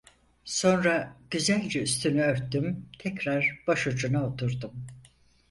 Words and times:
Sonra 0.45 1.17
güzelce 1.31 1.81
üstünü 1.81 2.21
örttüm, 2.21 2.85
tekrar 2.99 3.59
başucuna 3.67 4.27
oturdum. 4.27 4.71